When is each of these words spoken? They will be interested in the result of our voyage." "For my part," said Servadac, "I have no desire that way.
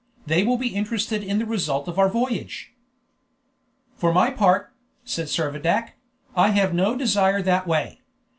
They 0.25 0.41
will 0.41 0.57
be 0.57 0.73
interested 0.73 1.23
in 1.23 1.37
the 1.37 1.45
result 1.45 1.87
of 1.87 1.99
our 1.99 2.09
voyage." 2.09 2.73
"For 3.95 4.11
my 4.11 4.31
part," 4.31 4.73
said 5.05 5.27
Servadac, 5.27 5.89
"I 6.35 6.49
have 6.49 6.73
no 6.73 6.97
desire 6.97 7.43
that 7.43 7.67
way. 7.67 7.99